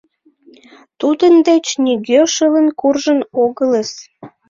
Тудын 0.99 1.33
деч 1.47 1.65
нигӧ 1.83 2.21
шылын 2.33 2.67
куржын 2.79 3.19
огылыс. 3.43 3.91